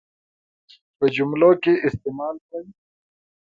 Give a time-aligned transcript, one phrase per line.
[0.97, 2.69] په جملو کې استعمال کړي.